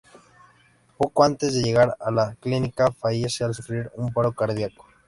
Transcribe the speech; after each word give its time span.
Poco 0.97 1.23
antes 1.23 1.53
de 1.53 1.61
llegar 1.61 1.95
a 1.99 2.09
la 2.09 2.33
clínica, 2.39 2.91
fallece 2.91 3.43
al 3.43 3.53
sufrir 3.53 3.91
un 3.95 4.11
paro 4.11 4.33
cardíaco. 4.33 4.87